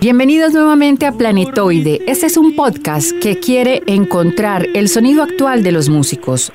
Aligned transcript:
Bienvenidos 0.00 0.52
nuevamente 0.54 1.06
a 1.06 1.12
Planetoide. 1.12 2.02
Este 2.06 2.26
es 2.26 2.36
un 2.36 2.56
podcast 2.56 3.12
que 3.20 3.38
quiere 3.38 3.82
encontrar 3.86 4.66
el 4.74 4.88
sonido 4.88 5.22
actual 5.22 5.62
de 5.62 5.70
los 5.70 5.88
músicos. 5.88 6.52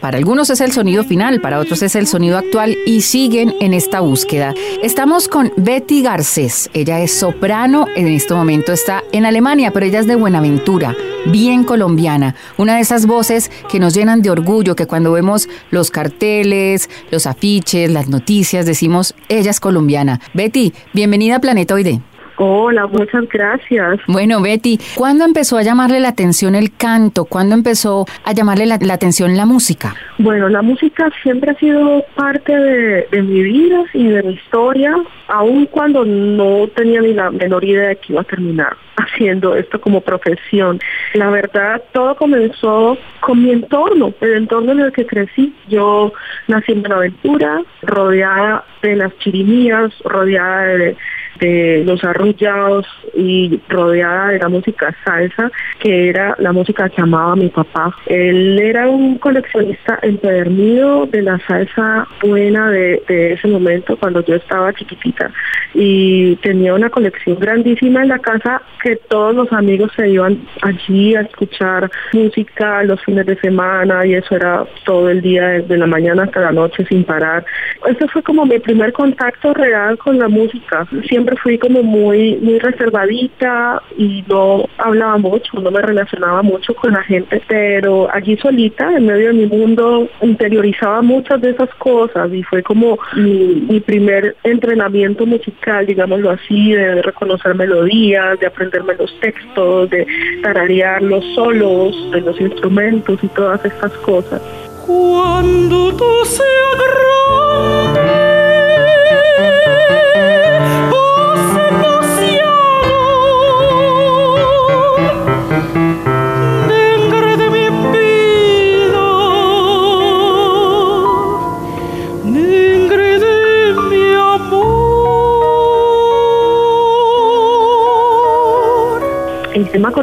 Para 0.00 0.18
algunos 0.18 0.50
es 0.50 0.60
el 0.60 0.72
sonido 0.72 1.04
final, 1.04 1.40
para 1.40 1.58
otros 1.58 1.82
es 1.82 1.96
el 1.96 2.06
sonido 2.06 2.36
actual 2.36 2.76
y 2.84 3.00
siguen 3.00 3.54
en 3.60 3.72
esta 3.72 4.00
búsqueda. 4.00 4.54
Estamos 4.82 5.28
con 5.28 5.52
Betty 5.56 6.02
Garcés. 6.02 6.68
Ella 6.74 7.00
es 7.00 7.12
soprano, 7.12 7.86
en 7.96 8.08
este 8.08 8.34
momento 8.34 8.72
está 8.72 9.02
en 9.12 9.24
Alemania, 9.24 9.70
pero 9.72 9.86
ella 9.86 10.00
es 10.00 10.06
de 10.06 10.16
Buenaventura, 10.16 10.94
bien 11.30 11.64
colombiana. 11.64 12.34
Una 12.56 12.76
de 12.76 12.82
esas 12.82 13.06
voces 13.06 13.50
que 13.68 13.78
nos 13.78 13.94
llenan 13.94 14.22
de 14.22 14.30
orgullo, 14.30 14.76
que 14.76 14.86
cuando 14.86 15.12
vemos 15.12 15.48
los 15.70 15.90
carteles, 15.90 16.88
los 17.10 17.26
afiches, 17.26 17.90
las 17.90 18.08
noticias, 18.08 18.66
decimos, 18.66 19.14
ella 19.28 19.50
es 19.50 19.60
colombiana. 19.60 20.20
Betty, 20.34 20.72
bienvenida 20.92 21.36
a 21.36 21.40
Planetoide. 21.40 22.00
Hola, 22.38 22.86
muchas 22.86 23.26
gracias. 23.28 24.00
Bueno, 24.06 24.42
Betty, 24.42 24.78
¿cuándo 24.94 25.24
empezó 25.24 25.56
a 25.56 25.62
llamarle 25.62 26.00
la 26.00 26.08
atención 26.08 26.54
el 26.54 26.76
canto? 26.76 27.24
¿Cuándo 27.24 27.54
empezó 27.54 28.04
a 28.24 28.32
llamarle 28.32 28.66
la, 28.66 28.74
atención 28.74 29.36
la 29.36 29.46
música? 29.46 29.94
Bueno, 30.18 30.48
la 30.50 30.60
música 30.60 31.10
siempre 31.22 31.52
ha 31.52 31.54
sido 31.54 32.04
parte 32.14 32.54
de, 32.54 33.22
mi 33.22 33.42
vida 33.42 33.84
y 33.94 34.08
de 34.08 34.22
mi 34.22 34.34
historia, 34.34 34.94
aun 35.28 35.66
cuando 35.66 36.04
no 36.04 36.68
tenía 36.68 37.00
ni 37.00 37.14
la 37.14 37.30
menor 37.30 37.64
idea 37.64 37.88
de 37.88 37.96
que 37.96 38.12
iba 38.12 38.20
a 38.20 38.24
terminar 38.24 38.76
haciendo 38.96 39.56
esto 39.56 39.80
como 39.80 40.02
profesión. 40.02 40.78
La 41.14 41.30
verdad, 41.30 41.82
todo 41.92 42.16
comenzó 42.16 42.98
con 43.20 43.42
mi 43.42 43.50
entorno, 43.50 44.12
el 44.20 44.34
entorno 44.34 44.72
en 44.72 44.80
el 44.80 44.92
que 44.92 45.06
crecí. 45.06 45.54
Yo 45.68 46.12
nací 46.48 46.72
en 46.72 46.82
Buenaventura, 46.82 47.62
rodeada 47.80 48.64
de 48.82 48.96
las 48.96 49.16
chirimías, 49.18 49.90
rodeada 50.04 50.64
de 50.64 50.96
de 51.40 51.82
los 51.84 52.02
arrullados 52.04 52.86
y 53.14 53.60
rodeada 53.68 54.28
de 54.28 54.38
la 54.38 54.48
música 54.48 54.94
salsa, 55.04 55.50
que 55.78 56.08
era 56.08 56.34
la 56.38 56.52
música 56.52 56.88
que 56.88 57.00
amaba 57.00 57.36
mi 57.36 57.48
papá. 57.48 57.94
Él 58.06 58.58
era 58.58 58.88
un 58.88 59.18
coleccionista 59.18 59.98
empedernido 60.02 61.06
de 61.06 61.22
la 61.22 61.38
salsa 61.46 62.06
buena 62.22 62.70
de, 62.70 63.02
ese 63.08 63.48
momento 63.48 63.96
cuando 63.96 64.24
yo 64.24 64.36
estaba 64.36 64.72
chiquitita 64.72 65.30
y 65.74 66.36
tenía 66.36 66.74
una 66.74 66.90
colección 66.90 67.38
grandísima 67.38 68.02
en 68.02 68.08
la 68.08 68.18
casa 68.18 68.62
que 68.82 68.96
todos 68.96 69.34
los 69.34 69.52
amigos 69.52 69.90
se 69.96 70.08
iban 70.08 70.38
allí 70.62 71.14
a 71.14 71.22
escuchar 71.22 71.90
música 72.12 72.82
los 72.84 73.02
fines 73.04 73.26
de 73.26 73.36
semana 73.40 74.06
y 74.06 74.14
eso 74.14 74.36
era 74.36 74.64
todo 74.84 75.10
el 75.10 75.20
día 75.20 75.48
desde 75.48 75.76
la 75.76 75.86
mañana 75.86 76.24
hasta 76.24 76.40
la 76.40 76.52
noche 76.52 76.84
sin 76.86 77.04
parar. 77.04 77.44
Ese 77.86 78.08
fue 78.08 78.22
como 78.22 78.46
mi 78.46 78.58
primer 78.58 78.92
contacto 78.92 79.52
real 79.54 79.98
con 79.98 80.18
la 80.18 80.28
música. 80.28 80.86
Siempre 81.08 81.25
fui 81.34 81.58
como 81.58 81.82
muy, 81.82 82.36
muy 82.36 82.58
reservadita 82.58 83.82
y 83.98 84.24
no 84.28 84.66
hablaba 84.78 85.18
mucho, 85.18 85.58
no 85.60 85.70
me 85.70 85.80
relacionaba 85.80 86.42
mucho 86.42 86.74
con 86.74 86.92
la 86.92 87.02
gente, 87.02 87.42
pero 87.48 88.08
allí 88.12 88.36
solita, 88.36 88.96
en 88.96 89.06
medio 89.06 89.28
de 89.28 89.32
mi 89.32 89.46
mundo, 89.46 90.08
interiorizaba 90.22 91.02
muchas 91.02 91.40
de 91.40 91.50
esas 91.50 91.70
cosas 91.74 92.32
y 92.32 92.42
fue 92.42 92.62
como 92.62 92.98
mi, 93.14 93.80
primer 93.86 94.36
entrenamiento 94.42 95.26
musical, 95.26 95.86
digámoslo 95.86 96.30
así, 96.30 96.72
de 96.72 97.02
reconocer 97.02 97.54
melodías, 97.54 98.38
de 98.40 98.46
aprenderme 98.46 98.94
los 98.94 99.12
textos, 99.20 99.90
de 99.90 100.06
tararear 100.42 101.02
los 101.02 101.24
solos 101.34 101.94
de 102.12 102.20
los 102.20 102.40
instrumentos 102.40 103.18
y 103.22 103.28
todas 103.28 103.64
estas 103.64 103.92
cosas. 103.98 104.42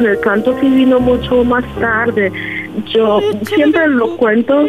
Con 0.04 0.10
el 0.10 0.20
canto 0.20 0.54
sí 0.60 0.68
vino 0.68 1.00
mucho 1.00 1.44
más 1.44 1.64
tarde. 1.76 2.30
Yo 2.94 3.20
siempre 3.44 3.88
lo 3.88 4.16
cuento 4.16 4.66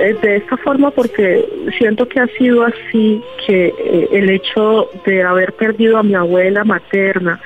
eh, 0.00 0.16
de 0.22 0.36
esta 0.36 0.56
forma 0.56 0.90
porque 0.90 1.46
siento 1.76 2.08
que 2.08 2.20
ha 2.20 2.26
sido 2.38 2.64
así, 2.64 3.20
que 3.46 3.66
eh, 3.66 4.08
el 4.12 4.30
hecho 4.30 4.88
de 5.04 5.22
haber 5.22 5.52
perdido 5.52 5.98
a 5.98 6.02
mi 6.02 6.14
abuela 6.14 6.64
materna, 6.64 7.38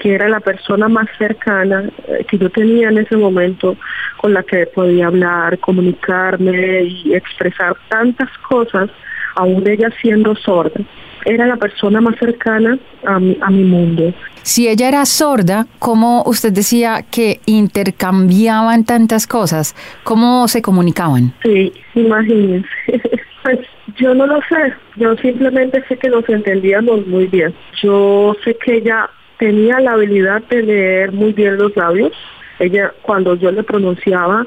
que 0.00 0.14
era 0.14 0.28
la 0.28 0.38
persona 0.38 0.88
más 0.88 1.08
cercana 1.18 1.90
eh, 2.06 2.24
que 2.28 2.38
yo 2.38 2.48
tenía 2.48 2.90
en 2.90 2.98
ese 2.98 3.16
momento, 3.16 3.76
con 4.18 4.32
la 4.32 4.44
que 4.44 4.66
podía 4.66 5.08
hablar, 5.08 5.58
comunicarme 5.58 6.82
y 6.84 7.14
expresar 7.14 7.74
tantas 7.88 8.30
cosas, 8.48 8.88
aún 9.34 9.66
ella 9.66 9.90
siendo 10.00 10.36
sorda, 10.36 10.80
era 11.24 11.46
la 11.46 11.56
persona 11.56 12.00
más 12.00 12.16
cercana 12.18 12.78
a 13.06 13.18
mi, 13.18 13.36
a 13.40 13.50
mi 13.50 13.64
mundo. 13.64 14.12
Si 14.42 14.68
ella 14.68 14.88
era 14.88 15.04
sorda, 15.04 15.66
¿cómo 15.78 16.22
usted 16.24 16.52
decía 16.52 17.04
que 17.10 17.40
intercambiaban 17.46 18.84
tantas 18.84 19.26
cosas? 19.26 19.74
¿Cómo 20.04 20.48
se 20.48 20.62
comunicaban? 20.62 21.34
Sí, 21.42 21.72
imagínense. 21.94 22.68
pues 23.42 23.58
yo 23.96 24.14
no 24.14 24.26
lo 24.26 24.40
sé, 24.48 24.72
yo 24.96 25.16
simplemente 25.16 25.82
sé 25.88 25.96
que 25.96 26.08
nos 26.08 26.28
entendíamos 26.28 27.06
muy 27.06 27.26
bien. 27.26 27.54
Yo 27.82 28.36
sé 28.44 28.56
que 28.56 28.76
ella 28.76 29.10
tenía 29.38 29.80
la 29.80 29.92
habilidad 29.92 30.42
de 30.44 30.62
leer 30.62 31.12
muy 31.12 31.32
bien 31.32 31.56
los 31.56 31.76
labios. 31.76 32.12
Ella, 32.58 32.92
cuando 33.02 33.34
yo 33.36 33.50
le 33.50 33.62
pronunciaba 33.62 34.46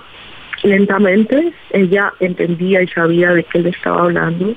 lentamente, 0.63 1.53
ella 1.71 2.13
entendía 2.19 2.81
y 2.81 2.87
sabía 2.87 3.31
de 3.31 3.43
qué 3.43 3.59
le 3.59 3.69
estaba 3.69 4.03
hablando. 4.03 4.53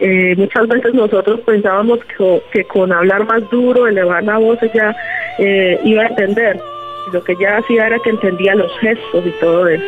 Eh, 0.00 0.34
muchas 0.36 0.68
veces 0.68 0.94
nosotros 0.94 1.40
pensábamos 1.40 2.00
que, 2.52 2.64
con 2.64 2.92
hablar 2.92 3.24
más 3.26 3.48
duro, 3.50 3.86
elevar 3.86 4.22
la 4.24 4.38
voz, 4.38 4.62
ella 4.62 4.94
eh, 5.38 5.80
iba 5.84 6.02
a 6.02 6.08
entender. 6.08 6.60
Lo 7.12 7.22
que 7.22 7.32
ella 7.32 7.58
hacía 7.58 7.86
era 7.86 7.98
que 8.00 8.10
entendía 8.10 8.54
los 8.54 8.70
gestos 8.80 9.24
y 9.26 9.30
todo 9.40 9.68
eso. 9.68 9.84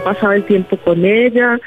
Pasaba 0.00 0.36
el 0.36 0.44
tiempo 0.44 0.76
con 0.76 1.04
ella, 1.04 1.58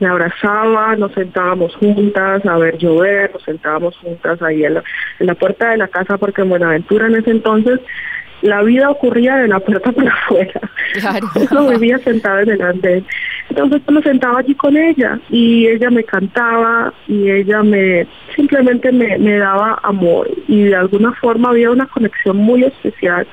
me 0.00 0.06
abrazaba, 0.06 0.94
nos 0.96 1.12
sentábamos 1.12 1.74
juntas 1.76 2.44
a 2.46 2.56
ver 2.58 2.78
llover, 2.78 3.32
nos 3.32 3.42
sentábamos 3.42 3.96
juntas 3.98 4.40
ahí 4.42 4.64
en 4.64 4.74
la, 5.18 5.34
puerta 5.34 5.70
de 5.70 5.78
la 5.78 5.88
casa 5.88 6.18
porque 6.18 6.42
en 6.42 6.50
Buenaventura 6.50 7.06
en 7.06 7.16
ese 7.16 7.30
entonces 7.30 7.80
la 8.42 8.62
vida 8.62 8.88
ocurría 8.88 9.36
de 9.36 9.48
la 9.48 9.58
puerta 9.58 9.90
para 9.92 10.12
afuera. 10.12 10.60
Claro. 10.94 11.26
Yo 11.50 11.68
vivía 11.70 11.98
sentada 11.98 12.42
en 12.42 12.50
el 12.50 12.62
andén. 12.62 13.04
Entonces 13.50 13.82
me 13.88 14.02
sentaba 14.02 14.38
allí 14.38 14.54
con 14.54 14.76
ella 14.76 15.18
y 15.30 15.66
ella 15.66 15.90
me 15.90 16.04
cantaba 16.04 16.92
y 17.08 17.30
ella 17.30 17.62
me 17.62 18.06
simplemente 18.36 18.92
me, 18.92 19.18
me 19.18 19.38
daba 19.38 19.80
amor 19.82 20.30
y 20.46 20.64
de 20.64 20.76
alguna 20.76 21.12
forma 21.14 21.48
había 21.48 21.70
una 21.70 21.86
conexión 21.86 22.36
muy 22.36 22.62
especial 22.62 23.26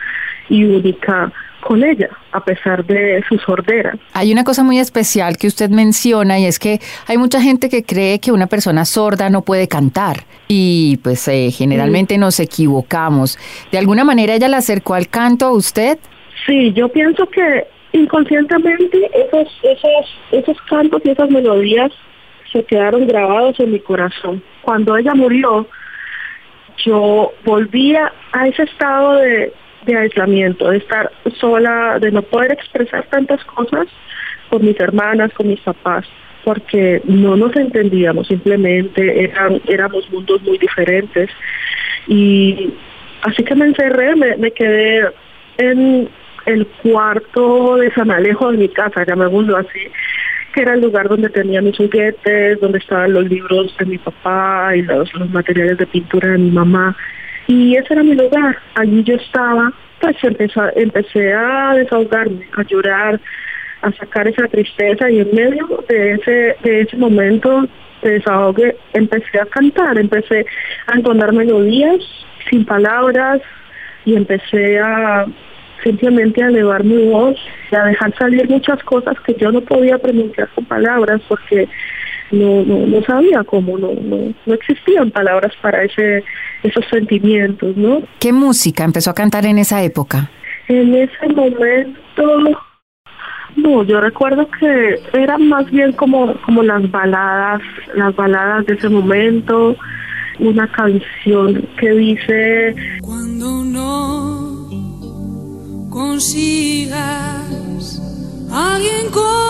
y 0.49 0.63
única 0.63 1.31
con 1.61 1.83
ella, 1.83 2.09
a 2.31 2.43
pesar 2.43 2.85
de 2.85 3.23
su 3.27 3.39
sordera. 3.39 3.97
Hay 4.13 4.31
una 4.31 4.43
cosa 4.43 4.63
muy 4.63 4.77
especial 4.77 5.35
que 5.37 5.47
usted 5.47 5.71
menciona 5.71 6.37
y 6.37 6.45
es 6.45 6.59
que 6.59 6.79
hay 7.07 7.17
mucha 7.17 7.41
gente 7.41 7.69
que 7.69 7.83
cree 7.83 8.19
que 8.19 8.31
una 8.31 8.45
persona 8.45 8.85
sorda 8.85 9.31
no 9.31 9.41
puede 9.41 9.67
cantar 9.67 10.17
y 10.47 10.97
pues 10.97 11.27
eh, 11.27 11.49
generalmente 11.51 12.19
nos 12.19 12.39
equivocamos. 12.39 13.39
¿De 13.71 13.79
alguna 13.79 14.03
manera 14.03 14.35
ella 14.35 14.47
le 14.47 14.57
acercó 14.57 14.93
al 14.93 15.07
canto 15.07 15.47
a 15.47 15.53
usted? 15.53 15.97
Sí, 16.45 16.71
yo 16.73 16.87
pienso 16.89 17.27
que 17.27 17.65
inconscientemente 17.93 19.09
esos, 19.13 19.47
esos, 19.63 20.19
esos 20.31 20.61
cantos 20.69 21.01
y 21.03 21.09
esas 21.09 21.31
melodías 21.31 21.91
se 22.51 22.63
quedaron 22.63 23.07
grabados 23.07 23.59
en 23.59 23.71
mi 23.71 23.79
corazón. 23.79 24.43
Cuando 24.61 24.95
ella 24.97 25.15
murió, 25.15 25.67
yo 26.85 27.33
volvía 27.43 28.13
a 28.33 28.47
ese 28.47 28.63
estado 28.63 29.15
de, 29.15 29.51
de 29.85 29.97
aislamiento, 29.97 30.69
de 30.69 30.77
estar 30.77 31.11
sola, 31.39 31.99
de 31.99 32.11
no 32.11 32.21
poder 32.21 32.51
expresar 32.51 33.05
tantas 33.09 33.43
cosas 33.45 33.87
con 34.49 34.65
mis 34.65 34.79
hermanas, 34.79 35.31
con 35.33 35.47
mis 35.47 35.59
papás, 35.61 36.05
porque 36.43 37.01
no 37.05 37.35
nos 37.35 37.55
entendíamos, 37.55 38.27
simplemente 38.27 39.23
eran, 39.23 39.61
éramos 39.67 40.09
mundos 40.11 40.41
muy 40.43 40.57
diferentes. 40.57 41.29
Y 42.07 42.73
así 43.23 43.43
que 43.43 43.55
me 43.55 43.65
encerré, 43.65 44.15
me, 44.15 44.51
quedé 44.51 45.09
en 45.57 46.09
el 46.45 46.67
cuarto 46.83 47.77
de 47.77 47.91
San 47.93 48.11
Alejo 48.11 48.51
de 48.51 48.57
mi 48.57 48.69
casa, 48.69 49.03
llamémoslo 49.05 49.57
así, 49.57 49.87
que 50.53 50.61
era 50.61 50.75
el 50.75 50.81
lugar 50.81 51.09
donde 51.09 51.29
tenía 51.29 51.61
mis 51.61 51.75
juguetes, 51.75 52.59
donde 52.61 52.77
estaban 52.77 53.13
los 53.13 53.27
libros 53.27 53.75
de 53.79 53.85
mi 53.85 53.97
papá 53.97 54.75
y 54.75 54.83
los 54.83 55.09
materiales 55.31 55.77
de 55.79 55.87
pintura 55.87 56.29
de 56.29 56.37
mi 56.37 56.51
mamá. 56.51 56.95
Y 57.47 57.75
ese 57.75 57.93
era 57.93 58.03
mi 58.03 58.15
lugar. 58.15 58.57
Allí 58.75 59.03
yo 59.03 59.15
estaba, 59.15 59.71
pues 60.01 60.15
empecé, 60.23 60.59
empecé 60.75 61.33
a 61.33 61.73
desahogarme, 61.75 62.47
a 62.57 62.63
llorar, 62.63 63.19
a 63.81 63.91
sacar 63.93 64.27
esa 64.27 64.47
tristeza. 64.47 65.09
Y 65.09 65.19
en 65.19 65.35
medio 65.35 65.83
de 65.87 66.13
ese, 66.13 66.55
de 66.63 66.81
ese 66.81 66.97
momento 66.97 67.67
de 68.01 68.75
empecé 68.93 69.39
a 69.39 69.45
cantar, 69.45 69.97
empecé 69.97 70.45
a 70.87 70.93
entonar 70.93 71.33
melodías 71.33 71.99
sin 72.49 72.65
palabras. 72.65 73.41
Y 74.05 74.15
empecé 74.15 74.79
a 74.79 75.25
simplemente 75.83 76.43
a 76.43 76.47
elevar 76.47 76.83
mi 76.83 77.09
voz 77.09 77.37
y 77.71 77.75
a 77.75 77.85
dejar 77.85 78.13
salir 78.17 78.49
muchas 78.49 78.81
cosas 78.83 79.15
que 79.21 79.35
yo 79.35 79.51
no 79.51 79.61
podía 79.61 79.97
pronunciar 79.97 80.49
con 80.49 80.65
palabras 80.65 81.21
porque 81.27 81.67
no, 82.31 82.63
no, 82.63 82.85
no 82.85 83.03
sabía 83.03 83.43
cómo, 83.43 83.77
no, 83.77 83.93
no, 83.93 84.33
no 84.45 84.53
existían 84.53 85.11
palabras 85.11 85.53
para 85.61 85.83
ese, 85.83 86.23
esos 86.63 86.85
sentimientos, 86.89 87.75
¿no? 87.77 88.01
¿Qué 88.19 88.33
música 88.33 88.83
empezó 88.83 89.11
a 89.11 89.13
cantar 89.13 89.45
en 89.45 89.59
esa 89.59 89.83
época? 89.83 90.29
En 90.67 90.95
ese 90.95 91.27
momento, 91.27 92.63
no, 93.55 93.83
yo 93.83 94.01
recuerdo 94.01 94.47
que 94.59 94.99
eran 95.13 95.47
más 95.47 95.69
bien 95.69 95.93
como, 95.93 96.33
como 96.41 96.63
las 96.63 96.89
baladas, 96.89 97.61
las 97.93 98.15
baladas 98.15 98.65
de 98.65 98.73
ese 98.73 98.89
momento, 98.89 99.75
una 100.39 100.67
canción 100.71 101.67
que 101.79 101.91
dice 101.91 102.75
Cuando 103.01 103.63
no 103.63 104.69
consigas 105.89 107.05
alguien 108.51 109.09
con 109.11 109.44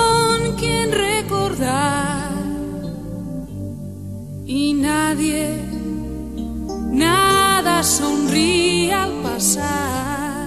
nadie, 4.81 5.47
nada 6.91 7.83
sonríe 7.83 8.93
al 8.93 9.11
pasar. 9.23 10.45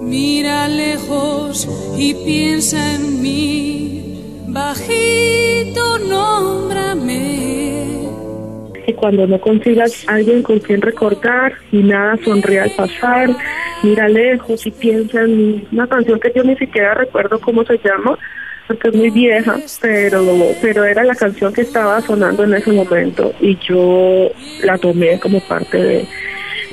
Mira 0.00 0.68
lejos 0.68 1.68
y 1.96 2.14
piensa 2.14 2.94
en 2.94 3.22
mí, 3.22 4.44
bajito 4.48 5.98
nómbrame. 5.98 7.44
y 8.86 8.92
cuando 8.92 9.26
no 9.26 9.40
consigas 9.40 10.04
alguien 10.08 10.42
con 10.42 10.58
quien 10.58 10.82
recordar 10.82 11.54
y 11.72 11.78
nada 11.78 12.18
sonríe 12.22 12.60
al 12.60 12.70
pasar, 12.72 13.30
mira 13.82 14.08
lejos 14.08 14.66
y 14.66 14.70
piensa 14.70 15.22
en 15.22 15.36
mí. 15.36 15.68
Una 15.72 15.86
canción 15.86 16.20
que 16.20 16.32
yo 16.34 16.42
ni 16.44 16.54
siquiera 16.56 16.94
recuerdo 16.94 17.40
cómo 17.40 17.64
se 17.64 17.78
llama, 17.78 18.18
porque 18.66 18.88
es 18.88 18.94
muy 18.94 19.10
vieja, 19.10 19.56
pero, 19.80 20.24
pero 20.62 20.84
era 20.84 21.04
la 21.04 21.14
canción 21.14 21.52
que 21.52 21.62
estaba 21.62 22.00
sonando 22.00 22.44
en 22.44 22.54
ese 22.54 22.72
momento 22.72 23.32
y 23.40 23.56
yo 23.58 24.30
la 24.62 24.78
tomé 24.78 25.18
como 25.20 25.40
parte 25.40 25.76
de, 25.76 26.08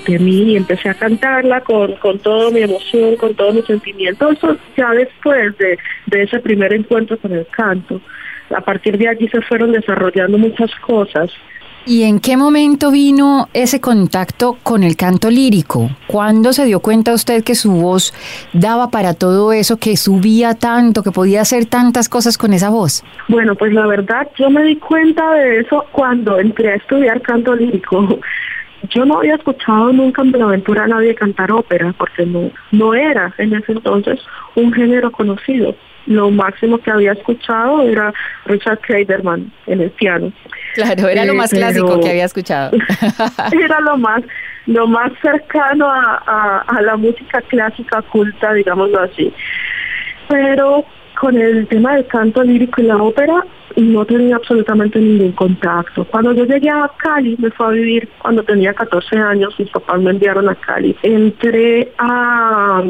de 0.07 0.19
mí 0.19 0.53
y 0.53 0.57
empecé 0.57 0.89
a 0.89 0.93
cantarla 0.93 1.61
con, 1.61 1.95
con 1.95 2.19
toda 2.19 2.49
mi 2.51 2.61
emoción, 2.61 3.15
con 3.17 3.35
todo 3.35 3.53
mi 3.53 3.61
sentimiento. 3.63 4.31
Eso 4.31 4.57
ya 4.77 4.91
después 4.91 5.57
de, 5.57 5.77
de 6.07 6.23
ese 6.23 6.39
primer 6.39 6.73
encuentro 6.73 7.17
con 7.17 7.33
el 7.33 7.45
canto. 7.47 8.01
A 8.55 8.61
partir 8.61 8.97
de 8.97 9.07
allí 9.07 9.27
se 9.29 9.41
fueron 9.41 9.71
desarrollando 9.71 10.37
muchas 10.37 10.71
cosas. 10.81 11.31
¿Y 11.83 12.03
en 12.03 12.19
qué 12.19 12.37
momento 12.37 12.91
vino 12.91 13.49
ese 13.53 13.81
contacto 13.81 14.57
con 14.61 14.83
el 14.83 14.95
canto 14.95 15.31
lírico? 15.31 15.89
¿Cuándo 16.05 16.53
se 16.53 16.65
dio 16.65 16.79
cuenta 16.79 17.11
usted 17.11 17.43
que 17.43 17.55
su 17.55 17.71
voz 17.71 18.13
daba 18.53 18.91
para 18.91 19.15
todo 19.15 19.51
eso, 19.51 19.77
que 19.77 19.97
subía 19.97 20.53
tanto, 20.53 21.01
que 21.01 21.09
podía 21.09 21.41
hacer 21.41 21.65
tantas 21.65 22.07
cosas 22.07 22.37
con 22.37 22.53
esa 22.53 22.69
voz? 22.69 23.03
Bueno, 23.29 23.55
pues 23.55 23.73
la 23.73 23.87
verdad 23.87 24.27
yo 24.37 24.51
me 24.51 24.61
di 24.63 24.75
cuenta 24.75 25.33
de 25.33 25.61
eso 25.61 25.83
cuando 25.91 26.39
entré 26.39 26.73
a 26.73 26.75
estudiar 26.75 27.19
canto 27.21 27.55
lírico. 27.55 28.19
Yo 28.89 29.05
no 29.05 29.17
había 29.17 29.35
escuchado 29.35 29.91
nunca 29.91 30.21
en 30.21 30.31
Buenaventura 30.31 30.83
a 30.83 30.87
nadie 30.87 31.15
cantar 31.15 31.51
ópera, 31.51 31.93
porque 31.97 32.25
no, 32.25 32.51
no 32.71 32.93
era 32.93 33.33
en 33.39 33.53
ese 33.53 33.71
entonces 33.71 34.19
un 34.55 34.71
género 34.71 35.11
conocido. 35.11 35.75
Lo 36.07 36.31
máximo 36.31 36.77
que 36.79 36.89
había 36.91 37.11
escuchado 37.13 37.81
era 37.83 38.13
Richard 38.45 38.79
Kleiderman 38.79 39.51
en 39.67 39.81
el 39.81 39.91
piano. 39.91 40.31
Claro, 40.73 41.07
era 41.07 41.25
lo 41.25 41.33
Eh, 41.33 41.35
más 41.35 41.51
clásico 41.51 41.99
que 41.99 42.09
había 42.09 42.25
escuchado. 42.25 42.71
era 43.63 43.79
lo 43.81 43.97
más 43.97 44.21
lo 44.67 44.87
más 44.87 45.11
cercano 45.21 45.89
a, 45.89 46.21
a- 46.25 46.63
a 46.67 46.81
la 46.81 46.95
música 46.97 47.41
clásica 47.41 48.01
culta, 48.03 48.53
digámoslo 48.53 48.99
así. 49.01 49.33
Pero 50.27 50.85
con 51.19 51.35
el 51.37 51.67
tema 51.67 51.95
del 51.95 52.07
canto 52.07 52.43
lírico 52.43 52.81
y 52.81 52.85
la 52.85 52.97
ópera 52.97 53.43
no 53.75 54.05
tenía 54.05 54.35
absolutamente 54.37 54.99
ningún 54.99 55.31
contacto. 55.33 56.05
Cuando 56.05 56.33
yo 56.33 56.45
llegué 56.45 56.69
a 56.69 56.89
Cali, 56.97 57.35
me 57.39 57.51
fue 57.51 57.65
a 57.67 57.69
vivir 57.69 58.09
cuando 58.19 58.43
tenía 58.43 58.73
14 58.73 59.17
años, 59.17 59.53
mis 59.59 59.69
papás 59.69 59.99
me 60.01 60.11
enviaron 60.11 60.49
a 60.49 60.55
Cali. 60.55 60.95
Entré 61.03 61.91
a... 61.97 62.81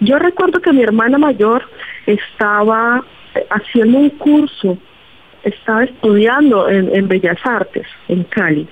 Yo 0.00 0.18
recuerdo 0.18 0.60
que 0.60 0.72
mi 0.72 0.82
hermana 0.82 1.18
mayor 1.18 1.64
estaba 2.06 3.04
eh, 3.34 3.46
haciendo 3.50 3.98
un 3.98 4.10
curso, 4.10 4.78
estaba 5.42 5.84
estudiando 5.84 6.68
en, 6.68 6.94
en 6.94 7.08
Bellas 7.08 7.38
Artes, 7.44 7.86
en 8.08 8.24
Cali. 8.24 8.68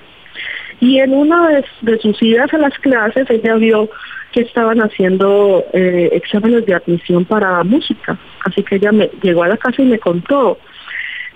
Y 0.81 0.99
en 0.99 1.13
una 1.13 1.63
de, 1.81 1.99
sus 1.99 2.21
idas 2.23 2.51
a 2.53 2.57
las 2.57 2.77
clases, 2.79 3.29
ella 3.29 3.55
vio 3.55 3.87
que 4.31 4.41
estaban 4.41 4.79
haciendo 4.79 5.63
eh, 5.73 6.09
exámenes 6.13 6.65
de 6.65 6.73
admisión 6.73 7.23
para 7.23 7.63
música. 7.63 8.17
Así 8.45 8.63
que 8.63 8.75
ella 8.75 8.91
me 8.91 9.09
llegó 9.21 9.43
a 9.43 9.49
la 9.49 9.57
casa 9.57 9.81
y 9.83 9.85
me 9.85 9.99
contó. 9.99 10.57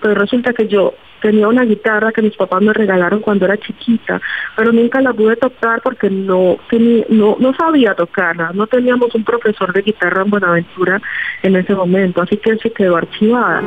Pero 0.00 0.14
resulta 0.14 0.52
que 0.52 0.68
yo 0.68 0.94
tenía 1.20 1.48
una 1.48 1.64
guitarra 1.64 2.12
que 2.12 2.22
mis 2.22 2.36
papás 2.36 2.62
me 2.62 2.72
regalaron 2.72 3.20
cuando 3.20 3.46
era 3.46 3.56
chiquita, 3.56 4.20
pero 4.54 4.72
nunca 4.72 5.00
la 5.00 5.12
pude 5.12 5.36
tocar 5.36 5.80
porque 5.82 6.10
no 6.10 6.58
tenía, 6.68 7.04
no, 7.08 7.36
no 7.40 7.54
sabía 7.54 7.94
tocarla. 7.94 8.50
No 8.52 8.66
teníamos 8.66 9.14
un 9.14 9.24
profesor 9.24 9.72
de 9.72 9.82
guitarra 9.82 10.22
en 10.22 10.30
Buenaventura 10.30 11.00
en 11.42 11.56
ese 11.56 11.74
momento, 11.74 12.22
así 12.22 12.36
que 12.36 12.56
se 12.58 12.70
quedó 12.70 12.96
archivada. 12.96 13.62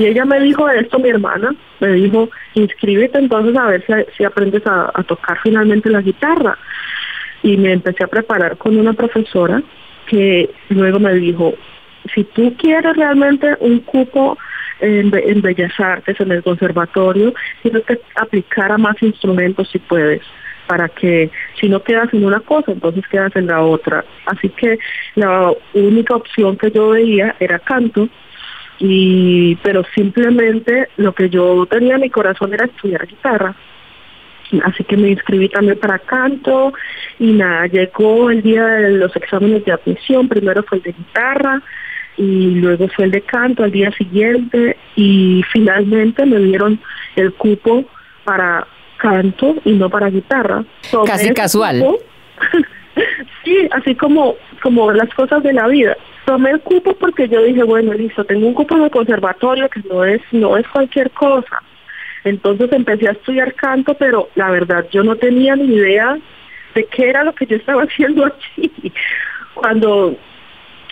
Y 0.00 0.06
ella 0.06 0.24
me 0.24 0.40
dijo 0.40 0.66
esto, 0.70 0.98
mi 0.98 1.10
hermana, 1.10 1.54
me 1.78 1.88
dijo, 1.88 2.30
inscríbete 2.54 3.18
entonces 3.18 3.54
a 3.54 3.66
ver 3.66 3.84
si, 4.16 4.24
aprendes 4.24 4.66
a, 4.66 4.90
a 4.94 5.02
tocar 5.02 5.38
finalmente 5.42 5.90
la 5.90 6.00
guitarra. 6.00 6.56
Y 7.42 7.58
me 7.58 7.72
empecé 7.72 8.04
a 8.04 8.06
preparar 8.08 8.56
con 8.56 8.78
una 8.78 8.94
profesora 8.94 9.62
que 10.06 10.48
luego 10.70 10.98
me 10.98 11.12
dijo, 11.16 11.52
si 12.14 12.24
tú 12.24 12.56
quieres 12.56 12.96
realmente 12.96 13.54
un 13.60 13.80
cupo 13.80 14.38
en, 14.80 15.12
en 15.14 15.42
Bellas 15.42 15.78
Artes, 15.78 16.18
en 16.18 16.32
el 16.32 16.42
conservatorio, 16.42 17.34
tienes 17.60 17.84
que 17.84 18.00
aplicar 18.14 18.72
a 18.72 18.78
más 18.78 18.96
instrumentos 19.02 19.68
si 19.70 19.80
puedes 19.80 20.22
para 20.66 20.88
que 20.88 21.30
si 21.60 21.68
no 21.68 21.82
quedas 21.82 22.14
en 22.14 22.24
una 22.24 22.40
cosa, 22.40 22.72
entonces 22.72 23.04
quedas 23.08 23.36
en 23.36 23.48
la 23.48 23.60
otra. 23.60 24.02
Así 24.24 24.48
que 24.48 24.78
la 25.16 25.52
única 25.74 26.14
opción 26.14 26.56
que 26.56 26.70
yo 26.70 26.90
veía 26.90 27.34
era 27.38 27.58
canto, 27.58 28.08
y 28.80 29.56
pero 29.56 29.84
simplemente 29.94 30.88
lo 30.96 31.14
que 31.14 31.28
yo 31.28 31.66
tenía 31.66 31.96
en 31.96 32.00
mi 32.00 32.10
corazón 32.10 32.54
era 32.54 32.64
estudiar 32.64 33.06
guitarra. 33.06 33.54
Así 34.64 34.82
que 34.82 34.96
me 34.96 35.10
inscribí 35.10 35.48
también 35.48 35.78
para 35.78 35.98
canto 36.00 36.72
y 37.20 37.32
nada, 37.32 37.66
llegó 37.66 38.30
el 38.30 38.42
día 38.42 38.64
de 38.64 38.90
los 38.92 39.14
exámenes 39.14 39.64
de 39.64 39.72
admisión, 39.72 40.28
primero 40.28 40.64
fue 40.64 40.78
el 40.78 40.84
de 40.84 40.92
guitarra 40.92 41.62
y 42.16 42.54
luego 42.56 42.88
fue 42.88 43.04
el 43.04 43.12
de 43.12 43.20
canto 43.20 43.62
al 43.62 43.70
día 43.70 43.92
siguiente 43.92 44.76
y 44.96 45.42
finalmente 45.52 46.26
me 46.26 46.38
dieron 46.38 46.80
el 47.14 47.32
cupo 47.34 47.84
para 48.24 48.66
canto 48.96 49.56
y 49.64 49.72
no 49.72 49.88
para 49.88 50.10
guitarra. 50.10 50.64
Casi 51.06 51.32
casual. 51.32 51.80
cupo. 51.80 51.98
sí, 53.44 53.68
así 53.72 53.94
como, 53.94 54.36
como 54.62 54.92
las 54.92 55.12
cosas 55.14 55.42
de 55.42 55.52
la 55.52 55.68
vida. 55.68 55.96
Tomé 56.26 56.50
el 56.50 56.60
cupo 56.60 56.94
porque 56.94 57.28
yo 57.28 57.42
dije, 57.42 57.62
bueno, 57.62 57.92
listo, 57.94 58.24
tengo 58.24 58.46
un 58.46 58.54
cupo 58.54 58.76
de 58.76 58.90
conservatorio 58.90 59.68
que 59.68 59.80
no 59.88 60.04
es, 60.04 60.20
no 60.32 60.56
es 60.56 60.66
cualquier 60.68 61.10
cosa. 61.10 61.62
Entonces 62.24 62.70
empecé 62.72 63.08
a 63.08 63.12
estudiar 63.12 63.54
canto, 63.54 63.94
pero 63.94 64.28
la 64.34 64.50
verdad 64.50 64.86
yo 64.90 65.02
no 65.02 65.16
tenía 65.16 65.56
ni 65.56 65.74
idea 65.74 66.18
de 66.74 66.84
qué 66.84 67.08
era 67.08 67.24
lo 67.24 67.34
que 67.34 67.46
yo 67.46 67.56
estaba 67.56 67.82
haciendo 67.84 68.26
aquí. 68.26 68.70
Cuando 69.54 70.16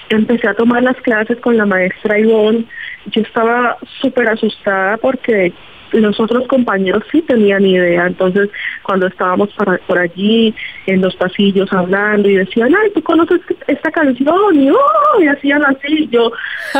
empecé 0.08 0.48
a 0.48 0.54
tomar 0.54 0.82
las 0.82 0.96
clases 0.96 1.38
con 1.38 1.56
la 1.56 1.66
maestra 1.66 2.18
Ivonne, 2.18 2.64
yo 3.06 3.22
estaba 3.22 3.76
súper 4.00 4.28
asustada 4.28 4.96
porque 4.96 5.52
los 5.92 6.18
otros 6.20 6.46
compañeros 6.48 7.02
sí 7.10 7.22
tenían 7.22 7.64
idea. 7.66 8.06
Entonces, 8.06 8.48
cuando 8.82 9.06
estábamos 9.06 9.52
para- 9.54 9.78
por 9.86 9.98
allí 9.98 10.54
en 10.86 11.00
los 11.00 11.14
pasillos 11.16 11.72
hablando 11.72 12.28
y 12.28 12.36
decían, 12.36 12.74
ay, 12.74 12.90
¿tú 12.94 13.02
conoces 13.02 13.40
esta 13.66 13.90
canción? 13.90 14.54
Y, 14.54 14.70
oh, 14.70 15.22
y 15.22 15.26
hacían 15.28 15.64
así. 15.64 16.08
Yo 16.10 16.30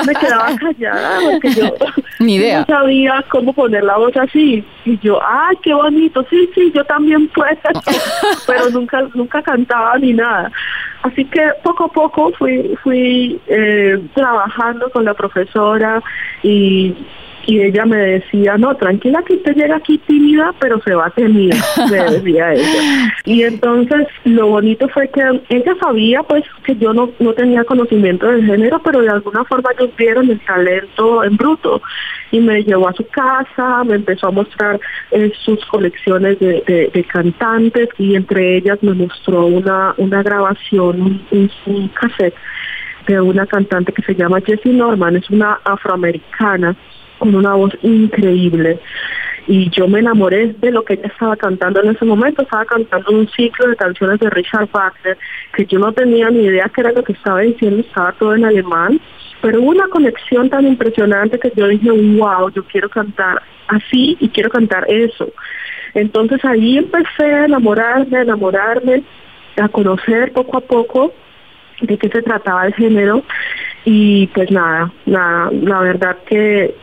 me 0.07 0.15
quedaba 0.15 0.49
callada 0.61 1.19
porque 1.31 1.51
yo 1.53 1.75
Ni 2.21 2.37
idea. 2.37 2.61
no 2.61 2.67
sabía 2.67 3.25
cómo 3.31 3.53
poner 3.53 3.85
la 3.85 3.97
voz 3.97 4.17
así. 4.17 4.65
Y 4.85 4.99
yo, 4.99 5.21
ay, 5.23 5.57
qué 5.63 5.75
bonito, 5.75 6.25
sí, 6.31 6.49
sí, 6.55 6.73
yo 6.75 6.85
también 6.85 7.29
puedo. 7.29 7.49
Pero 8.47 8.71
nunca, 8.71 9.03
nunca 9.15 9.43
cantaba 9.43 9.99
ni 9.99 10.13
nada. 10.13 10.51
Así 11.03 11.25
que 11.27 11.41
poco 11.63 11.85
a 11.85 11.89
poco 11.93 12.33
fui, 12.39 12.77
fui 12.83 13.41
eh, 13.47 13.99
trabajando 14.15 14.91
con 14.91 15.05
la 15.05 15.15
profesora 15.15 16.03
y, 16.43 16.95
y 17.49 17.63
ella 17.63 17.87
me 17.87 17.97
decía, 17.97 18.59
no, 18.59 18.77
tranquila 18.77 19.23
que 19.27 19.33
usted 19.37 19.57
llega 19.57 19.77
aquí 19.77 19.97
tímida, 20.07 20.53
pero 20.61 20.79
se 20.83 20.95
va 20.95 21.09
temida, 21.09 21.57
me 21.91 21.97
decía 21.97 22.53
ella. 22.53 23.15
Y 23.25 23.43
entonces 23.43 24.07
lo 24.25 24.49
bonito 24.49 24.87
fue 24.91 25.09
que 25.09 25.23
ella 25.49 25.75
sabía 25.81 26.23
pues 26.25 26.45
que 26.65 26.77
yo 26.77 26.93
no, 26.93 27.09
no 27.19 27.33
tenía 27.33 27.65
conocimiento 27.65 28.27
del 28.27 28.45
género, 28.45 28.83
pero 28.85 29.01
de 29.01 29.09
alguna 29.09 29.45
forma 29.47 29.71
ellos 29.79 29.91
vieron 29.97 30.31
el 30.31 30.39
talento 30.41 31.25
en 31.25 31.39
bruto 31.39 31.81
y 32.33 32.41
me 32.41 32.63
llevó 32.65 32.87
a 32.89 32.93
su 32.93 33.07
casa, 33.09 33.83
me 33.83 33.95
empezó 33.95 34.27
a 34.27 34.31
mostrar 34.31 34.79
eh, 35.13 35.33
sus 35.43 35.65
colecciones 35.67 36.39
de, 36.41 36.63
de- 36.67 36.91
de 36.93 37.05
cantantes 37.05 37.89
y 37.97 38.15
entre 38.15 38.59
ellas 38.59 38.79
me 38.83 38.93
mostró 38.93 39.47
una, 39.47 39.95
una 39.97 40.23
grabación, 40.23 41.23
un 41.31 41.89
cassette 41.89 42.35
de 43.07 43.19
una 43.23 43.47
cantante 43.47 43.91
que 43.95 44.03
se 44.03 44.15
llama 44.15 44.43
Jessie 44.45 44.75
Norman, 44.75 45.17
es 45.17 45.31
una 45.31 45.59
afroamericana 45.65 46.77
con 47.19 47.35
una 47.35 47.55
voz 47.55 47.73
increíble. 47.83 48.79
Y 49.47 49.71
yo 49.71 49.89
me 49.89 50.01
enamoré 50.01 50.55
de 50.59 50.71
lo 50.71 50.85
que 50.85 50.95
ella 50.95 51.07
estaba 51.07 51.37
cantando 51.37 51.83
en 51.83 51.91
ese 51.91 52.05
momento. 52.05 52.43
Estaba 52.43 52.67
cantando 52.67 53.13
un 53.13 53.29
ciclo 53.31 53.69
de 53.69 53.77
canciones 53.77 54.21
de 54.21 54.29
Richard 54.29 54.69
Wagner 54.73 55.17
que 55.55 55.65
yo 55.65 55.79
no 55.79 55.93
tenía 55.93 56.29
ni 56.31 56.45
idea 56.45 56.71
qué 56.75 56.83
era 56.83 56.93
lo 56.93 57.03
que 57.03 57.15
estaba 57.15 57.41
diciendo, 57.41 57.81
estaba 57.81 58.13
todo 58.13 58.35
en 58.35 58.45
alemán. 58.45 59.01
Pero 59.41 59.63
hubo 59.63 59.71
una 59.71 59.89
conexión 59.89 60.51
tan 60.51 60.67
impresionante 60.67 61.39
que 61.39 61.53
yo 61.57 61.67
dije, 61.69 61.91
wow, 61.91 62.51
yo 62.51 62.65
quiero 62.65 62.91
cantar 62.91 63.41
así 63.69 64.17
y 64.21 64.29
quiero 64.29 64.51
cantar 64.51 64.85
eso. 64.89 65.31
Entonces 65.95 66.45
ahí 66.45 66.79
empecé 66.79 67.25
a 67.25 67.45
enamorarme, 67.47 68.19
a 68.19 68.23
enamorarme, 68.23 69.03
a 69.57 69.69
conocer 69.69 70.33
poco 70.33 70.59
a 70.59 70.61
poco 70.61 71.13
de 71.81 71.97
qué 71.97 72.09
se 72.09 72.23
trataba 72.23 72.67
el 72.67 72.75
género 72.75 73.23
y 73.85 74.27
pues 74.29 74.51
nada, 74.51 74.93
nada, 75.07 75.51
la 75.53 75.81
verdad 75.81 76.17
que, 76.27 76.75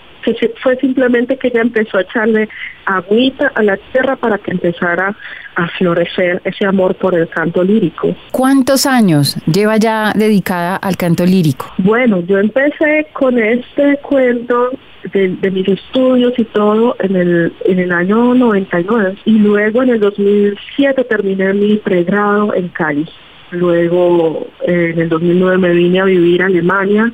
fue 0.62 0.78
simplemente 0.78 1.38
que 1.38 1.50
ella 1.50 1.62
empezó 1.62 1.98
a 1.98 2.02
echarle 2.02 2.50
agüita 2.86 3.52
a 3.56 3.64
la 3.64 3.78
tierra 3.92 4.16
para 4.16 4.38
que 4.38 4.52
empezara 4.52 5.16
a 5.56 5.68
florecer 5.78 6.42
ese 6.44 6.66
amor 6.66 6.96
por 6.96 7.16
el 7.16 7.28
canto 7.30 7.64
lírico. 7.64 8.16
¿Cuántos 8.32 8.86
años 8.86 9.38
lleva 9.46 9.78
ya 9.78 10.12
dedicada 10.16 10.76
al 10.76 10.98
canto 10.98 11.26
lírico? 11.26 11.72
Bueno, 11.78 12.22
yo 12.22 12.40
empecé 12.40 13.08
con 13.14 13.38
este 13.40 13.98
cuento 13.98 14.72
de, 15.14 15.30
de 15.30 15.52
mis 15.52 15.68
estudios 15.68 16.34
y 16.38 16.46
todo 16.46 16.96
en 17.00 17.16
el, 17.16 17.54
en 17.66 17.80
el 17.80 17.92
año 17.92 18.34
99 18.34 19.18
y 19.26 19.40
luego 19.40 19.84
en 19.84 19.90
el 19.90 20.00
2007 20.00 21.04
terminé 21.06 21.54
mi 21.54 21.78
pregrado 21.78 22.54
en 22.54 22.70
Cali. 22.70 23.08
Luego 23.52 24.48
eh, 24.68 24.92
en 24.94 25.02
el 25.02 25.10
2009 25.10 25.58
me 25.58 25.74
vine 25.74 26.02
a 26.02 26.06
vivir 26.06 26.42
a 26.42 26.48
Alemania 26.48 27.12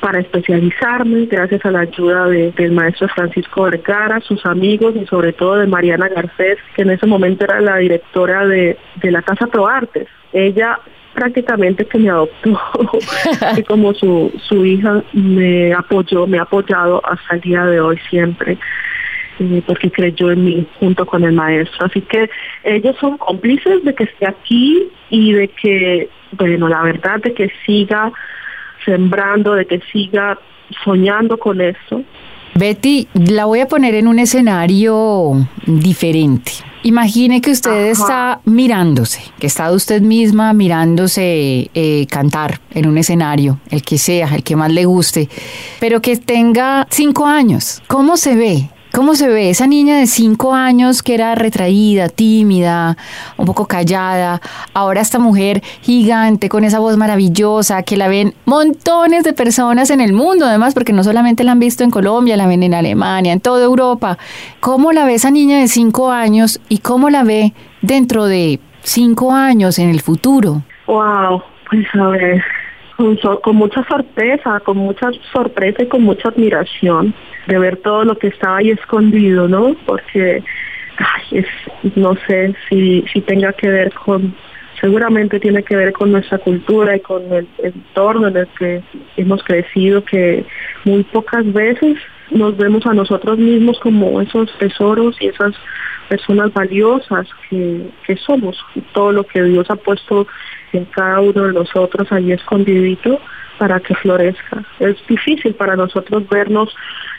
para 0.00 0.20
especializarme 0.20 1.26
gracias 1.26 1.64
a 1.64 1.70
la 1.70 1.80
ayuda 1.80 2.26
de- 2.26 2.52
del 2.52 2.72
maestro 2.72 3.08
Francisco 3.08 3.62
Vergara, 3.62 4.20
sus 4.20 4.44
amigos 4.44 4.94
y 4.96 5.06
sobre 5.06 5.32
todo 5.32 5.56
de 5.56 5.66
Mariana 5.66 6.08
Garcés, 6.08 6.58
que 6.76 6.82
en 6.82 6.90
ese 6.90 7.06
momento 7.06 7.44
era 7.44 7.60
la 7.60 7.76
directora 7.78 8.46
de, 8.46 8.76
de 8.96 9.10
la 9.10 9.22
Casa 9.22 9.46
Proartes. 9.46 10.06
Ella 10.32 10.78
prácticamente 11.14 11.86
que 11.86 11.98
me 11.98 12.10
adoptó 12.10 12.60
y 13.56 13.62
como 13.64 13.92
su, 13.94 14.30
su 14.48 14.64
hija 14.64 15.02
me 15.14 15.72
apoyó, 15.72 16.26
me 16.26 16.38
ha 16.38 16.42
apoyado 16.42 17.00
hasta 17.04 17.34
el 17.36 17.40
día 17.40 17.64
de 17.64 17.80
hoy 17.80 17.98
siempre 18.08 18.56
eh, 19.40 19.62
porque 19.66 19.90
creyó 19.90 20.30
en 20.30 20.44
mí 20.44 20.66
junto 20.78 21.06
con 21.06 21.24
el 21.24 21.32
maestro. 21.32 21.86
Así 21.86 22.02
que 22.02 22.28
ellos 22.62 22.94
son 23.00 23.16
cómplices 23.18 23.82
de 23.84 23.94
que 23.94 24.04
esté 24.04 24.26
aquí 24.26 24.88
y 25.10 25.32
de 25.32 25.48
que, 25.48 26.08
bueno, 26.32 26.68
la 26.68 26.82
verdad 26.82 27.20
de 27.20 27.32
que 27.34 27.50
siga 27.64 28.12
sembrando, 28.88 29.54
de 29.54 29.66
que 29.66 29.80
siga 29.92 30.38
soñando 30.84 31.38
con 31.38 31.60
esto. 31.60 32.02
Betty, 32.54 33.06
la 33.14 33.44
voy 33.44 33.60
a 33.60 33.68
poner 33.68 33.94
en 33.94 34.08
un 34.08 34.18
escenario 34.18 35.46
diferente. 35.66 36.52
Imagine 36.82 37.40
que 37.40 37.50
usted 37.50 37.70
Ajá. 37.70 37.90
está 37.90 38.40
mirándose, 38.44 39.20
que 39.38 39.46
está 39.46 39.70
usted 39.72 40.00
misma 40.00 40.52
mirándose 40.52 41.70
eh, 41.74 42.06
cantar 42.08 42.60
en 42.70 42.88
un 42.88 42.96
escenario, 42.98 43.58
el 43.70 43.82
que 43.82 43.98
sea, 43.98 44.34
el 44.34 44.42
que 44.42 44.56
más 44.56 44.72
le 44.72 44.86
guste, 44.86 45.28
pero 45.80 46.00
que 46.00 46.16
tenga 46.16 46.86
cinco 46.88 47.26
años. 47.26 47.82
¿Cómo 47.88 48.16
se 48.16 48.36
ve? 48.36 48.70
¿Cómo 48.98 49.14
se 49.14 49.28
ve 49.28 49.48
esa 49.48 49.68
niña 49.68 49.96
de 49.96 50.08
cinco 50.08 50.54
años 50.54 51.04
que 51.04 51.14
era 51.14 51.36
retraída, 51.36 52.08
tímida, 52.08 52.96
un 53.36 53.46
poco 53.46 53.68
callada? 53.68 54.40
Ahora 54.74 55.02
esta 55.02 55.20
mujer 55.20 55.62
gigante 55.82 56.48
con 56.48 56.64
esa 56.64 56.80
voz 56.80 56.96
maravillosa 56.96 57.84
que 57.84 57.96
la 57.96 58.08
ven 58.08 58.34
montones 58.44 59.22
de 59.22 59.34
personas 59.34 59.90
en 59.90 60.00
el 60.00 60.12
mundo, 60.12 60.46
además, 60.46 60.74
porque 60.74 60.92
no 60.92 61.04
solamente 61.04 61.44
la 61.44 61.52
han 61.52 61.60
visto 61.60 61.84
en 61.84 61.92
Colombia, 61.92 62.36
la 62.36 62.48
ven 62.48 62.64
en 62.64 62.74
Alemania, 62.74 63.32
en 63.32 63.38
toda 63.38 63.64
Europa. 63.64 64.18
¿Cómo 64.58 64.90
la 64.90 65.04
ve 65.04 65.14
esa 65.14 65.30
niña 65.30 65.60
de 65.60 65.68
cinco 65.68 66.10
años 66.10 66.60
y 66.68 66.78
cómo 66.78 67.08
la 67.08 67.22
ve 67.22 67.52
dentro 67.82 68.24
de 68.24 68.58
cinco 68.80 69.32
años 69.32 69.78
en 69.78 69.90
el 69.90 70.00
futuro? 70.00 70.62
Wow, 70.88 71.40
pues 71.70 71.86
a 71.94 72.08
ver, 72.08 72.42
con, 72.96 73.16
con 73.16 73.54
mucha 73.54 73.86
sorpresa, 73.86 74.58
con 74.58 74.76
mucha 74.76 75.08
sorpresa 75.32 75.84
y 75.84 75.86
con 75.86 76.02
mucha 76.02 76.30
admiración 76.30 77.14
de 77.48 77.58
ver 77.58 77.78
todo 77.78 78.04
lo 78.04 78.16
que 78.16 78.28
estaba 78.28 78.58
ahí 78.58 78.70
escondido, 78.70 79.48
¿no? 79.48 79.74
Porque, 79.86 80.42
ay, 80.98 81.38
es, 81.38 81.46
no 81.96 82.14
sé 82.26 82.54
si, 82.68 83.04
si 83.12 83.22
tenga 83.22 83.54
que 83.54 83.68
ver 83.68 83.92
con, 83.94 84.34
seguramente 84.80 85.40
tiene 85.40 85.62
que 85.62 85.74
ver 85.74 85.92
con 85.92 86.12
nuestra 86.12 86.38
cultura 86.38 86.94
y 86.94 87.00
con 87.00 87.22
el 87.32 87.48
entorno 87.62 88.28
en 88.28 88.36
el 88.36 88.48
que 88.58 88.82
hemos 89.16 89.42
crecido, 89.42 90.04
que 90.04 90.44
muy 90.84 91.02
pocas 91.04 91.50
veces 91.52 91.96
nos 92.30 92.54
vemos 92.58 92.84
a 92.84 92.92
nosotros 92.92 93.38
mismos 93.38 93.80
como 93.80 94.20
esos 94.20 94.52
tesoros 94.58 95.16
y 95.20 95.28
esas 95.28 95.54
personas 96.10 96.52
valiosas 96.52 97.26
que, 97.48 97.88
que 98.06 98.16
somos, 98.16 98.62
todo 98.92 99.12
lo 99.12 99.24
que 99.24 99.42
Dios 99.42 99.70
ha 99.70 99.76
puesto 99.76 100.26
en 100.74 100.84
cada 100.86 101.20
uno 101.20 101.44
de 101.44 101.54
nosotros 101.54 102.12
ahí 102.12 102.32
escondidito 102.32 103.18
para 103.58 103.80
que 103.80 103.94
florezca. 103.96 104.64
Es 104.78 104.96
difícil 105.08 105.54
para 105.54 105.76
nosotros 105.76 106.28
vernos 106.28 106.74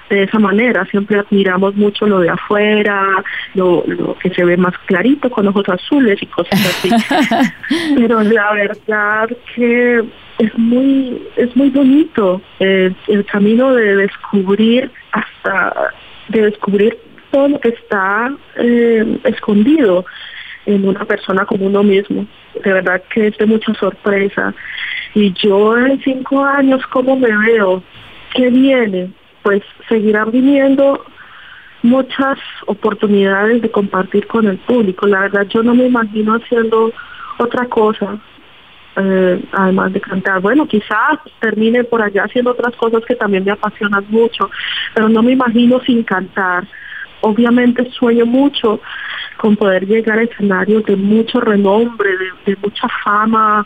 de 0.09 0.23
esa 0.23 0.39
manera, 0.39 0.85
siempre 0.85 1.19
admiramos 1.19 1.75
mucho 1.75 2.07
lo 2.07 2.19
de 2.19 2.29
afuera, 2.29 3.23
lo, 3.53 3.83
lo 3.85 4.15
que 4.17 4.29
se 4.31 4.43
ve 4.43 4.57
más 4.57 4.77
clarito 4.85 5.29
con 5.29 5.47
ojos 5.47 5.69
azules 5.69 6.21
y 6.21 6.25
cosas 6.25 6.59
así. 6.59 6.89
Pero 7.95 8.21
la 8.23 8.53
verdad 8.53 9.29
que 9.55 10.03
es 10.39 10.57
muy, 10.57 11.21
es 11.35 11.55
muy 11.55 11.69
bonito 11.69 12.41
eh, 12.59 12.91
el 13.07 13.25
camino 13.25 13.73
de 13.73 13.97
descubrir 13.97 14.91
hasta, 15.11 15.93
de 16.29 16.43
descubrir 16.43 16.97
todo 17.31 17.49
lo 17.49 17.59
que 17.59 17.69
está 17.69 18.33
eh, 18.55 19.19
escondido 19.25 20.05
en 20.65 20.87
una 20.87 21.05
persona 21.05 21.45
como 21.45 21.67
uno 21.67 21.83
mismo. 21.83 22.25
De 22.63 22.73
verdad 22.73 23.01
que 23.13 23.27
es 23.27 23.37
de 23.37 23.45
mucha 23.45 23.73
sorpresa. 23.75 24.53
Y 25.13 25.33
yo 25.33 25.77
en 25.77 26.01
cinco 26.01 26.43
años, 26.43 26.85
¿cómo 26.87 27.15
me 27.15 27.35
veo? 27.45 27.83
¿Qué 28.33 28.49
viene? 28.49 29.11
Pues 29.49 29.63
seguirán 29.87 30.29
viniendo 30.29 31.03
muchas 31.81 32.37
oportunidades 32.67 33.63
de 33.63 33.71
compartir 33.71 34.27
con 34.27 34.45
el 34.45 34.59
público. 34.59 35.07
La 35.07 35.21
verdad 35.21 35.47
yo 35.47 35.63
no 35.63 35.73
me 35.73 35.87
imagino 35.87 36.35
haciendo 36.35 36.93
otra 37.39 37.65
cosa. 37.65 38.19
Eh, 38.95 39.43
además 39.51 39.91
de 39.91 40.01
cantar, 40.01 40.39
bueno, 40.39 40.67
quizás 40.67 41.17
termine 41.39 41.83
por 41.83 41.99
allá 41.99 42.25
haciendo 42.25 42.51
otras 42.51 42.75
cosas 42.75 43.03
que 43.07 43.15
también 43.15 43.43
me 43.43 43.49
apasionan 43.49 44.05
mucho, 44.09 44.51
pero 44.93 45.09
no 45.09 45.23
me 45.23 45.31
imagino 45.31 45.79
sin 45.79 46.03
cantar. 46.03 46.67
Obviamente 47.21 47.89
sueño 47.89 48.27
mucho 48.27 48.79
con 49.37 49.55
poder 49.55 49.87
llegar 49.87 50.19
a 50.19 50.23
escenarios 50.25 50.85
de 50.85 50.95
mucho 50.95 51.41
renombre, 51.41 52.11
de, 52.45 52.55
mucha 52.57 52.87
fama 53.03 53.65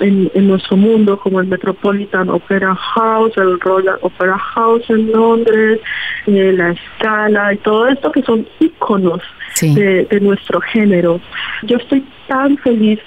en, 0.00 0.46
nuestro 0.46 0.76
mundo, 0.76 1.18
como 1.18 1.40
el 1.40 1.46
Metropolitan 1.46 2.28
Opera 2.28 2.74
House, 2.74 3.32
el 3.36 3.58
Royal 3.60 3.98
Opera 4.02 4.38
House 4.38 4.84
en 4.88 5.10
Londres, 5.12 5.80
eh, 6.26 6.52
la 6.52 6.70
Escala 6.70 7.54
y 7.54 7.58
todo 7.58 7.88
esto 7.88 8.12
que 8.12 8.22
son 8.22 8.46
íconos 8.60 9.22
de, 9.60 10.04
de 10.04 10.20
nuestro 10.20 10.60
género. 10.60 11.20
Yo 11.62 11.78
estoy 11.78 12.04
tan 12.28 12.56
feliz 12.58 13.00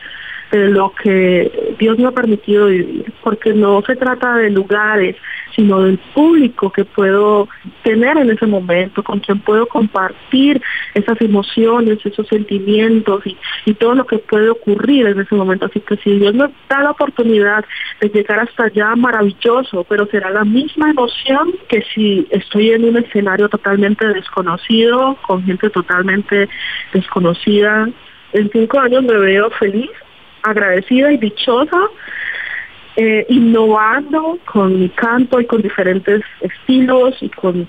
de 0.52 0.70
lo 0.70 0.92
que 0.94 1.76
Dios 1.80 1.98
me 1.98 2.08
ha 2.08 2.12
permitido 2.12 2.68
vivir, 2.68 3.14
porque 3.24 3.54
no 3.54 3.82
se 3.84 3.96
trata 3.96 4.36
de 4.36 4.50
lugares, 4.50 5.16
sino 5.56 5.82
del 5.82 5.98
público 6.14 6.72
que 6.72 6.86
puedo 6.86 7.48
tener 7.84 8.18
en 8.18 8.30
ese 8.30 8.46
momento, 8.46 9.04
con 9.04 9.20
quien 9.20 9.40
puedo 9.40 9.68
compartir 9.68 10.62
esas 10.94 11.20
emociones, 11.22 12.00
esos 12.06 12.28
sentimientos 12.28 13.26
y, 13.26 13.38
y 13.66 13.74
todo 13.74 13.96
lo 13.96 14.06
que 14.06 14.20
puede 14.20 14.50
ocurrir 14.50 15.08
en 15.08 15.20
ese 15.20 15.36
momento. 15.36 15.66
Así 15.66 15.82
que 15.82 15.98
si 15.98 16.18
Dios 16.18 16.34
me 16.34 16.50
da 16.70 16.84
la 16.84 16.92
oportunidad 16.92 17.66
de 18.00 18.10
llegar 18.10 18.40
hasta 18.40 18.66
allá, 18.66 18.96
maravilloso, 18.96 19.86
pero 19.88 20.08
será 20.08 20.30
la 20.30 20.46
misma 20.46 20.92
emoción 20.92 21.54
que 21.68 21.84
si 21.94 22.28
estoy 22.30 22.72
en 22.72 22.86
un 22.86 22.98
escenario 22.98 23.50
totalmente 23.50 24.08
desconocido, 24.08 25.18
con 25.28 25.44
gente 25.44 25.70
totalmente 25.70 26.48
desconocida. 26.94 27.90
En 28.34 28.50
cinco 28.52 28.80
años 28.80 29.04
me 29.04 29.18
veo 29.18 29.50
feliz, 29.52 29.90
agradecida 30.44 31.12
y 31.12 31.18
dichosa, 31.18 31.80
eh, 32.96 33.26
innovando 33.30 34.40
con 34.46 34.80
mi 34.80 34.90
canto 34.90 35.40
y 35.40 35.46
con 35.46 35.62
diferentes 35.62 36.22
estilos 36.42 37.16
y 37.22 37.30
con 37.30 37.68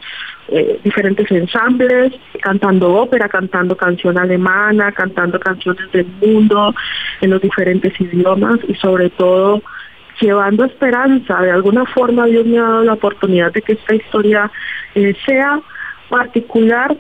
eh, 0.49 0.81
diferentes 0.83 1.31
ensambles, 1.31 2.13
cantando 2.43 2.93
ópera, 2.95 3.29
cantando 3.29 3.77
canción 3.77 4.19
alemana, 4.19 4.91
cantando 4.91 5.39
canciones 5.39 5.91
del 5.93 6.07
mundo 6.21 6.75
en 7.21 7.31
los 7.31 7.41
diferentes 7.41 7.93
idiomas 8.01 8.59
y 8.67 8.75
sobre 8.75 9.11
todo 9.11 9.63
llevando 10.21 10.65
esperanza. 10.65 11.41
De 11.41 11.53
alguna 11.53 11.85
forma 11.87 12.27
Dios 12.27 12.47
me 12.47 12.59
ha 12.59 12.63
dado 12.63 12.85
la 12.85 12.95
oportunidad 12.95 13.53
de 13.53 13.63
que 13.63 13.75
esta 13.75 13.95
historia 13.95 14.51
eh, 14.95 15.15
sea 15.25 15.61
particular 16.09 16.97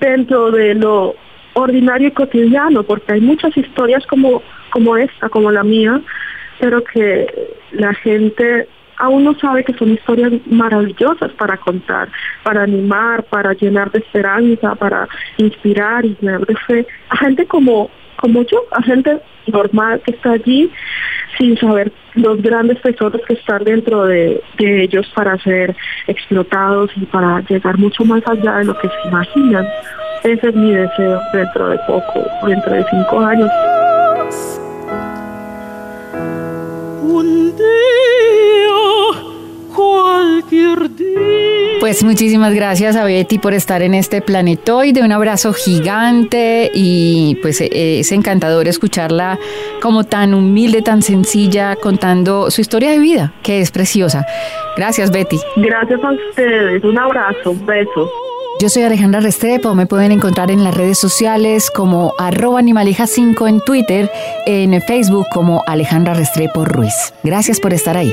dentro 0.00 0.50
de 0.50 0.74
lo 0.74 1.14
ordinario 1.54 2.08
y 2.08 2.12
cotidiano, 2.12 2.82
porque 2.84 3.12
hay 3.12 3.20
muchas 3.20 3.56
historias 3.56 4.06
como 4.06 4.42
como 4.78 4.96
esta, 4.96 5.28
como 5.28 5.50
la 5.50 5.64
mía, 5.64 6.00
pero 6.60 6.84
que 6.84 7.26
la 7.72 7.92
gente 7.94 8.68
aún 8.96 9.24
no 9.24 9.34
sabe 9.40 9.64
que 9.64 9.74
son 9.74 9.90
historias 9.90 10.32
maravillosas 10.46 11.32
para 11.32 11.56
contar, 11.56 12.08
para 12.44 12.62
animar, 12.62 13.24
para 13.24 13.54
llenar 13.54 13.90
de 13.90 13.98
esperanza, 13.98 14.76
para 14.76 15.08
inspirar 15.36 16.04
y 16.04 16.16
llenar 16.20 16.46
de 16.46 16.54
fe 16.54 16.86
a 17.08 17.16
gente 17.16 17.44
como, 17.46 17.90
como 18.20 18.42
yo, 18.42 18.66
a 18.70 18.80
gente 18.82 19.18
normal 19.48 20.00
que 20.04 20.12
está 20.12 20.32
allí 20.32 20.70
sin 21.36 21.58
saber 21.58 21.90
los 22.14 22.40
grandes 22.40 22.80
tesoros 22.80 23.20
que 23.26 23.34
están 23.34 23.64
dentro 23.64 24.04
de, 24.04 24.40
de 24.58 24.84
ellos 24.84 25.10
para 25.12 25.36
ser 25.38 25.74
explotados 26.06 26.92
y 26.94 27.04
para 27.06 27.40
llegar 27.48 27.78
mucho 27.78 28.04
más 28.04 28.22
allá 28.28 28.58
de 28.58 28.66
lo 28.66 28.78
que 28.78 28.88
se 28.88 29.08
imaginan. 29.08 29.66
Ese 30.22 30.48
es 30.48 30.54
mi 30.54 30.72
deseo 30.72 31.20
dentro 31.32 31.68
de 31.68 31.78
poco, 31.88 32.24
dentro 32.46 32.72
de 32.72 32.84
cinco 32.90 33.20
años. 33.20 33.50
Pues 41.88 42.04
muchísimas 42.04 42.52
gracias 42.52 42.96
a 42.96 43.04
Betty 43.04 43.38
por 43.38 43.54
estar 43.54 43.80
en 43.80 43.94
este 43.94 44.20
planetoide, 44.20 45.02
un 45.02 45.10
abrazo 45.10 45.54
gigante 45.54 46.70
y 46.74 47.38
pues 47.40 47.62
eh, 47.62 48.00
es 48.00 48.12
encantador 48.12 48.68
escucharla 48.68 49.38
como 49.80 50.04
tan 50.04 50.34
humilde, 50.34 50.82
tan 50.82 51.00
sencilla, 51.00 51.76
contando 51.76 52.50
su 52.50 52.60
historia 52.60 52.90
de 52.90 52.98
vida, 52.98 53.32
que 53.42 53.62
es 53.62 53.70
preciosa. 53.70 54.26
Gracias 54.76 55.10
Betty. 55.10 55.38
Gracias 55.56 55.98
a 56.04 56.12
ustedes, 56.12 56.84
un 56.84 56.98
abrazo, 56.98 57.52
un 57.52 57.64
beso. 57.64 58.10
Yo 58.60 58.68
soy 58.68 58.82
Alejandra 58.82 59.20
Restrepo, 59.20 59.74
me 59.74 59.86
pueden 59.86 60.12
encontrar 60.12 60.50
en 60.50 60.64
las 60.64 60.76
redes 60.76 60.98
sociales 60.98 61.70
como 61.70 62.12
arroba 62.18 62.60
animaleja5 62.60 63.48
en 63.48 63.60
Twitter, 63.62 64.10
en 64.44 64.78
Facebook 64.82 65.24
como 65.32 65.62
Alejandra 65.66 66.12
Restrepo 66.12 66.66
Ruiz. 66.66 67.14
Gracias 67.22 67.60
por 67.60 67.72
estar 67.72 67.96
ahí. 67.96 68.12